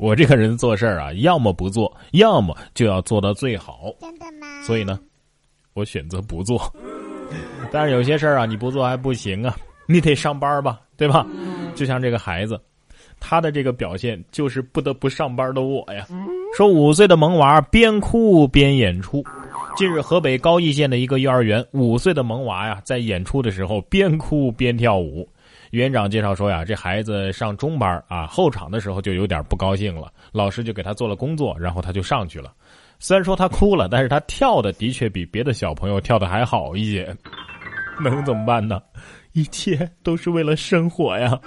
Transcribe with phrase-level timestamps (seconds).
[0.00, 3.92] 我这个人做事儿啊，要么不做，要么就要做到最好。
[4.00, 4.46] 真的吗？
[4.62, 4.98] 所以呢，
[5.74, 6.58] 我选择不做。
[7.70, 9.54] 但是有些事儿啊，你不做还不行啊，
[9.86, 11.26] 你得上班吧，对吧？
[11.74, 12.58] 就像这个孩子，
[13.20, 16.06] 他的这个表现就是不得不上班的我呀。
[16.56, 19.22] 说五岁的萌娃边哭边演出。
[19.76, 25.28] 近日，河北高邑县的一个幼儿园，五岁的萌娃呀，在演出的时候边哭边跳舞。
[25.70, 32.52] 园长介绍说呀，这孩子上中班啊，后场的时候就有点不高兴了，老师就给他做了工作，然后他就上去了。
[32.98, 37.16] 虽然说他哭了，但是他跳的的确比别的小朋友跳的还好一些。
[38.02, 38.80] 能怎么办呢？
[39.32, 41.38] 一切都是为了生活呀，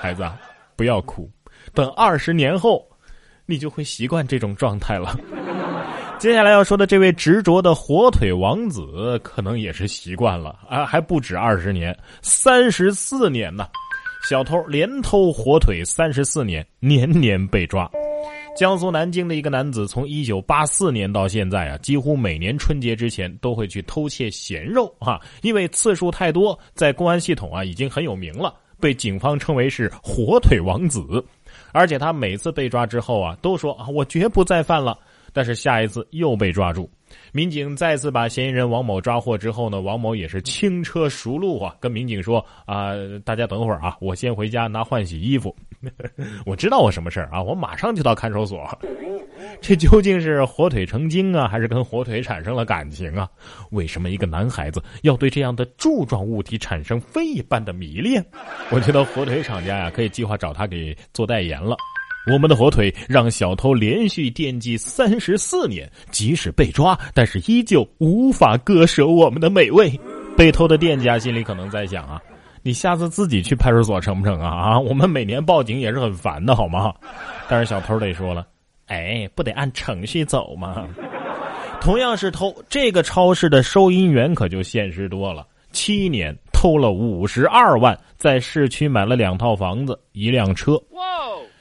[0.00, 0.28] 孩子，
[0.74, 1.30] 不要哭，
[1.72, 2.84] 等二十年后，
[3.46, 5.14] 你就会习惯这种状态了。
[6.24, 13.68] 接下来要说的这位执着的火腿王子，可能也是习惯了啊，还不止二十年，三十四年呢。
[14.26, 17.86] 小偷连偷火腿三十四年，年年被抓。
[18.56, 31.22] 江苏南京的一个男子，从一九八四年到现在啊，几乎每年春节之前都会去偷窃咸肉啊，因为次数太多，在公安系统啊已经很有名了，被警方称为是“火腿王子”。
[31.72, 34.98] 而且他每次被抓之后啊，都说啊，我绝不再犯了。
[35.34, 36.88] 但是下一次又被抓住，
[37.32, 42.92] 民警再次把嫌疑人王某抓获之后呢，王某也是轻车熟路啊，跟民警说啊，
[43.24, 45.54] 大家等会儿啊，我先回家拿换洗衣服，
[46.46, 48.66] 我知道我什么事儿啊，我马上就到看守所。
[49.60, 53.28] 这究竟是火腿成精啊，还是跟火腿产生了感情啊？
[53.72, 58.24] 为什么一个男孩子要对这样的柱状物体产生非一般的迷恋？
[58.70, 61.76] 我觉得火腿厂家呀，可以计划找他给做代言了。
[62.26, 69.92] 我们的火腿让小偷连续惦记三十四年，即使被抓，但是依旧无法割舍我们的美味。
[70.36, 72.20] 被偷的店家心里可能在想啊，
[72.62, 74.48] 你下次自己去派出所成不成啊？
[74.48, 76.92] 啊，我们每年报警也是很烦的，好吗？
[77.46, 78.46] 但是小偷得说了，
[78.86, 80.86] 哎，不得按程序走吗？
[81.80, 90.80] 同样是偷，这个超市的收银员可就现实多了，七年偷了五十二万，在市区买了两套房子，一辆车。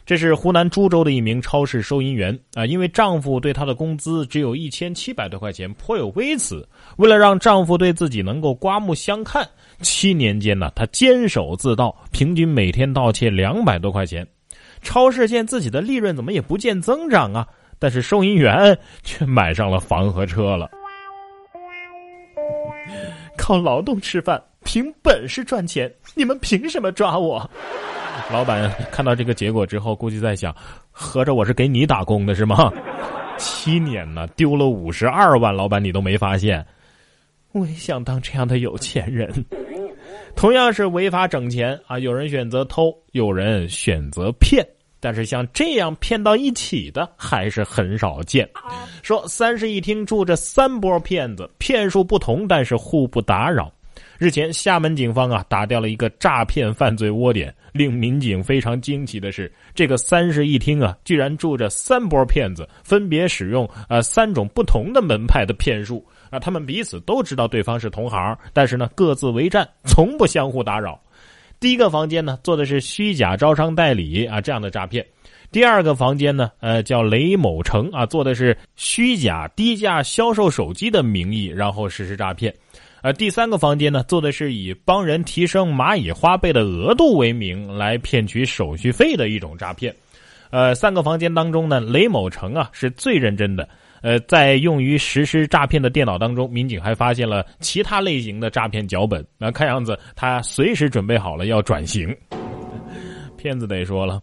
[0.05, 6.67] 这是湖南株洲的一名超市收银员啊，因为丈夫对她的工资只有一千七百多块钱，颇有微词。
[6.97, 9.47] 为了让丈夫对自己能够刮目相看，
[9.81, 14.27] 七年间呢，她坚守自盗，平均每天盗窃两百多块钱。
[14.81, 17.47] 超市见自己的利润怎么也不见增长啊，
[17.79, 20.69] 但是收银员却买上了房和车了。
[23.37, 27.49] 靠劳动吃饭，凭本事赚钱，你们凭什么抓我？
[28.31, 30.55] 老板看到这个结果之后，估计在想：
[30.91, 32.71] 合着我是给你打工的是吗？
[33.37, 36.65] 七年呢，丢了五十二万，老板你都没发现？
[37.51, 39.31] 我也想当这样的有钱人。
[40.35, 44.65] 同样是违法整钱啊，有人选择偷，有人选择骗，
[44.99, 48.49] 但是像这样骗到一起的还是很少见。
[49.03, 53.71] 说三室一厅住着三波骗子，骗术不同，但是互不打扰。
[54.19, 57.53] 日前，厦门警方啊打掉了一个诈骗犯罪窝点。
[57.73, 66.39] 令民警非常惊奇的是，这个三室一厅啊，居然住着三波骗子，分别使用呃三种不同的门派的骗术啊。
[66.39, 71.01] 他们彼此都知道对方是同行，但是呢各自为战，从不相互打扰。
[71.59, 75.03] 第一个房间呢做的是虚假招商代理啊这样的诈骗，
[75.51, 82.53] 第二个房间呢呃叫雷某成啊做的是虚假低价销售手机的名义，然后实施诈骗。
[83.03, 89.93] 呃，第三个房间呢，做的是以帮人提升蚂蚁花呗的额度为名来骗取手续费的一种诈骗。
[90.51, 93.67] 呃，三个房间当中呢，雷某成啊是最认真的。
[94.01, 99.25] 呃，在用于实施诈骗的电脑当中，民警还发现了其他类型的诈骗脚本。
[99.37, 102.15] 那看样子他随时准备好了要转型。
[103.35, 104.21] 骗子得说了，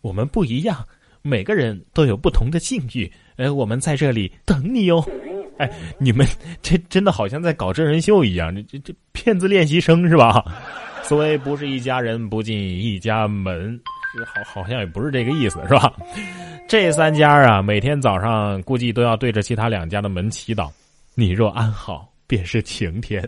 [0.00, 0.82] 我们不一样，
[1.20, 3.12] 每个人都有不同的境遇。
[3.36, 5.04] 呃，我们在这里等你哟。
[5.58, 6.26] 哎，你们
[6.62, 10.44] 这真的好像在搞真人秀一样，这这这骗子练习生是吧？
[11.02, 13.80] 所谓不是一家人不进一家门，
[14.26, 15.92] 好好像也不是这个意思是吧？
[16.68, 20.68] 这三家啊，每天早上估计都要对着其他两家的门祈祷
[21.14, 23.26] ：“你若安好，便是晴天。”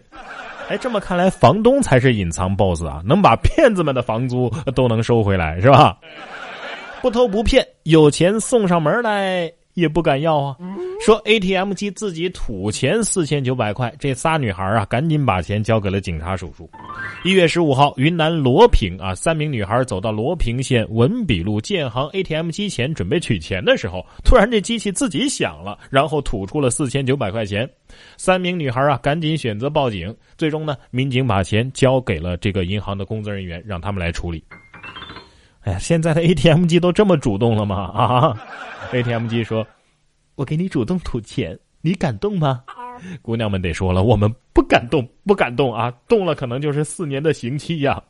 [0.68, 5.96] 哎，这么看来，房东才是隐藏 BOSS 啊，能把骗子们的房租都能收回来是吧？
[7.00, 9.50] 不偷不骗，有钱送上门来。
[9.74, 10.56] 也不敢要啊！
[11.00, 16.68] 说 ATM 机自己吐钱四千九百块，这仨女孩啊，赶紧把钱交给了警察叔叔。
[17.24, 27.68] 一月十五号，云南罗平啊，三名女孩走到罗平县文笔路建行 ATM 机前准备取钱的时候，突然这机器自己响了，然后吐出了四千九百块钱。
[28.16, 30.14] 三名女孩啊，赶紧选择报警。
[30.36, 34.42] 最终呢，民警把钱交给了这个银行的工作人员，让他们来处理。
[35.60, 37.76] 哎呀，现在的 ATM 机都这么主动了吗？
[37.94, 38.36] 啊
[38.92, 39.66] ，ATM 机说
[40.38, 42.62] ：“我给你主动吐钱，你敢动吗？”
[43.22, 45.92] 姑娘们得说了，我们不敢动，不敢动啊！
[46.06, 48.00] 动了可能就是四年的刑期呀。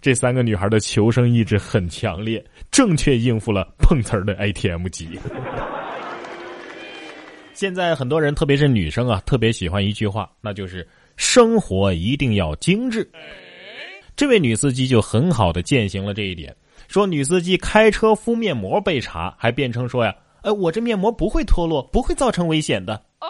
[0.00, 5.16] 这三个女孩的求生意志很强烈，正确应付了碰瓷儿的 ATM 机。
[7.54, 10.86] 现在很多人，特别是女生啊，特别喜欢一句话，那就是
[11.16, 13.08] “生活一定要精致”。
[14.16, 16.54] 这位女司机就很好的践行了这一点。
[16.88, 23.26] 说女司机开车敷面膜被查，还辩称说呀：“哎，我这面膜不会脱落，不会造成危险的。”哦，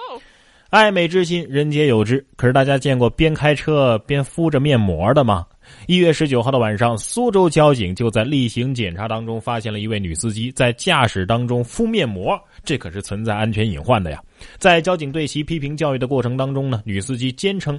[0.70, 2.24] 爱美之心，人皆有之。
[2.36, 5.46] 可是大家见过边开车边敷着面膜的吗？
[5.86, 14.22] 一月十九号的晚上，苏州交警就在例行检查当中发现了一位女司机在驾驶当中敷面膜，这可是存在安全隐患的呀。
[14.58, 17.78] 在交警对其批评教育的过程当中呢，女司机坚称：“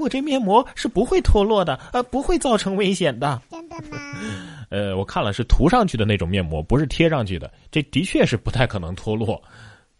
[0.00, 4.57] 我这面膜是不会脱落的，呃，不会造成危险的。”真的吗？
[4.68, 7.50] 呃，我看了是涂上去的那种面膜，不是贴上去的。
[7.70, 9.42] 这的确是不太可能脱落，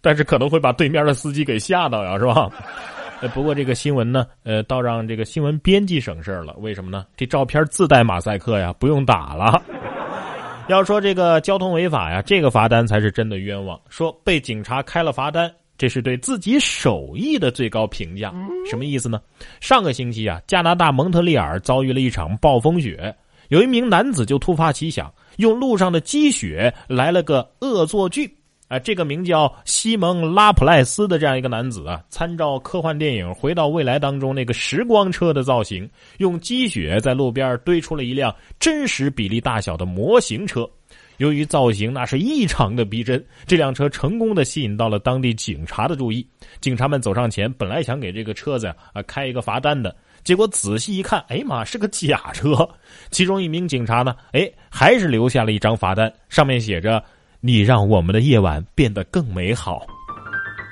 [0.01, 2.51] 但是可能会把对面的司机给吓到呀，是吧？
[3.21, 6.55] 呃，不过这个新闻呢，呃，倒让这个新闻编辑省事儿了。
[6.59, 7.05] 为什么呢？
[7.17, 9.61] 这照片自带马赛克呀，不用打了。
[10.69, 13.81] 要说这个交通违法呀，这个罚单才是真的冤枉。
[13.89, 18.33] 说被警察开了罚单，这是对自己手艺的最高评价。
[18.71, 19.21] 什么意思呢？
[19.61, 23.13] 上个星期啊，加拿大蒙特利尔遭遇了一场暴风雪，
[23.49, 28.35] 有一名男子就突发奇想，用路上的积雪来了个恶作剧。
[28.69, 40.69] 啊，这个名叫西蒙·拉普赖斯的这样一个男子啊，参照科幻电影《回到未来》当中那个时光车的造型，用积雪在路边堆出了一辆真实比例大小的模型车。
[41.17, 46.25] 由于造型那是异常的逼真，这辆车成功的吸引到了当地警察的注意。
[46.61, 52.69] 警察们走上前，本来想给这个车子啊开一个罚单的，结果仔细一看，哎妈，是个假车。
[53.11, 57.03] 其中一名警察呢，哎，还是留下了一张罚单，上面写着。
[57.41, 59.87] 你让我们的夜晚变得更美好。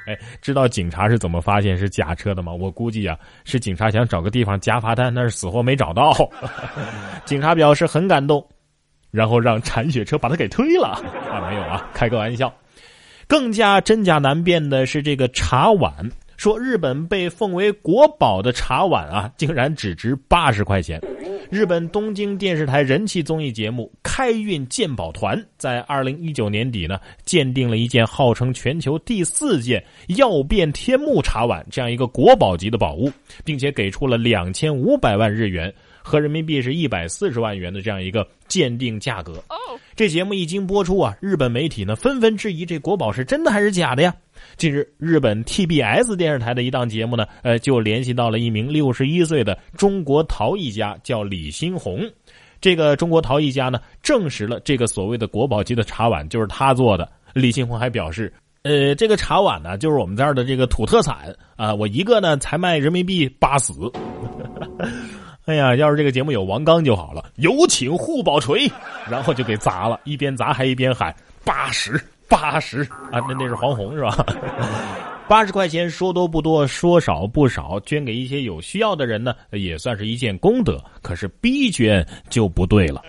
[0.08, 2.52] 哎，知道警察是怎么发现是假车的吗？
[2.52, 6.12] 我估计啊，是警察想找个地方夹罚单，但是死活没找到。
[7.24, 8.44] 警察表示很感动，
[9.12, 10.88] 然后让铲雪车把他给推了。
[11.30, 12.52] 啊，没有啊，开个玩笑。
[13.28, 15.92] 更加真假难辨的是这个茶碗。
[16.46, 21.02] 说日本被奉为国宝的茶碗啊，竟然只值八十块钱。
[21.50, 33.10] 日本东京电视台人气综艺节目《开运鉴宝团》在二零一九年底呢，鉴定了一件号称全球第四件曜变天目茶碗这样一个国宝级的宝物，
[33.44, 35.74] 并且给出了两千五百万日元。
[36.00, 39.42] 合人民币是一百四十万元的这样一个鉴定价格。
[39.96, 44.14] 这节目一经播出啊，日本媒体呢纷纷质疑这国宝是真的还是假的呀？
[44.56, 52.00] 近日，日本 TBS 电视台的一档节目呢，呃，就联系到了一名六十一岁的中国陶艺家，叫李新红。
[52.60, 57.08] 这个中国陶艺家呢，证实了这个所谓的国宝级的茶碗就是他做的。
[57.34, 63.72] 李新红还表示，呃，这个茶碗呢，就是我们这儿的这个土特产啊，我一个呢才卖人民币八十。
[65.44, 68.68] 哎呀，要是这个节目有王刚就好了，有请护宝锤，
[69.08, 74.24] 然后就给砸了，一边砸还一边喊八十八十啊，那那是黄宏是吧？
[75.28, 80.80] 八十块钱说多不多，说少不少，捐给一些有需要的人呢，也算是一件功德。
[81.02, 83.02] 可是逼捐就不对了，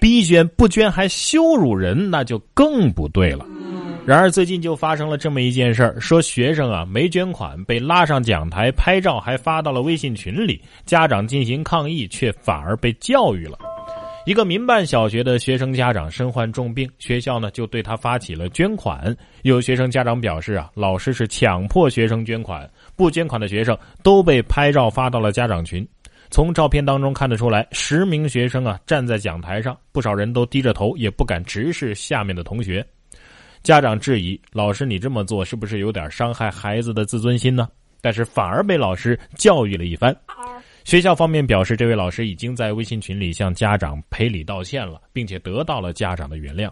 [0.00, 3.44] 逼捐不捐还羞辱人，那就更不对了。
[4.06, 13.58] 然而最近就发生了这么一件事儿，说学生啊没捐款被拉上讲台拍照，还发到了微信群里，家长进行抗议，却反而被教育了。
[14.26, 19.16] 一个民办小学的学生家长身患重病，学校呢就对他发起了捐款。
[19.42, 25.86] 有学生家长表示啊，老师是强迫学生捐款，不捐款的学生都被拍照发到了家长群。
[26.28, 32.84] 从照片当中看得出来，十名学生啊站在讲台上，不少人都低着头，也不敢直视下面的同学。
[33.62, 37.68] 家长质疑老师：“你这么做是不是有点伤害孩子的自尊心呢？”
[38.02, 40.16] 但是反而被老师教育了一番。
[40.86, 46.70] 学校方面表示，这位老师已经在微信群里向家长赔礼道歉了，并且得到了家长的原谅。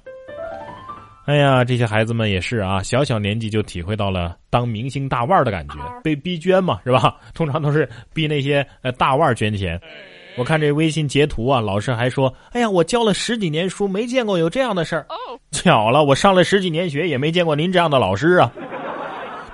[1.26, 7.16] 哎呀，这些孩子们也是啊，小小年纪就体会到了当明星大腕的感觉，被逼捐嘛，是吧？
[7.34, 9.80] 通常都是逼那些呃大腕捐钱。
[10.36, 15.04] 我看这微信截图啊，老师还说：“哎呀，我教了十几年书，没见过有这样的事儿。
[15.50, 18.52] 巧了，我上了十几年学，也没见过您这样的老师啊。”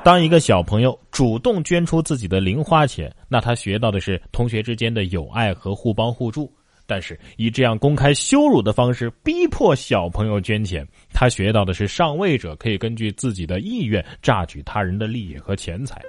[0.03, 6.51] 当一个小朋友主动捐出自己的零花钱，那他学到的是同学之间的友爱和互帮互助；
[6.87, 16.01] 但是以这样公开羞辱的方式逼迫小朋友捐钱，他学到的是上位者可以根据自己的意愿榨取他人的利益和钱财。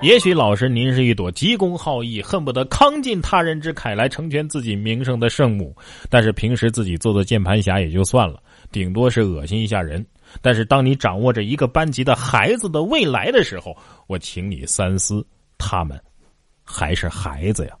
[0.00, 5.76] 也许老师您是一朵急公好义，恨不得慷尽他人之慨来成全自己名声的圣母，
[6.08, 10.04] 但是平时自己做做键盘侠也就算了，顶多是恶心一下人。
[10.42, 13.76] 但是当你掌握着一个班级的孩子的未来的时候，
[14.06, 15.26] 我请你三思，
[15.58, 16.00] 他们
[16.64, 17.76] 还是孩子呀。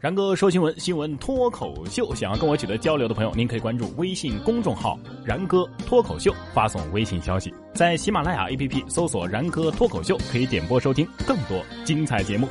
[0.00, 2.12] 然哥说新闻，新闻脱口秀。
[2.12, 12.48] 想要跟我取得交流的朋友，您可以关注微信公众号“然哥脱口秀”，发送微信消息，在喜马拉雅 APP 搜索“然哥脱口秀”，可以点播收听更多精彩节目。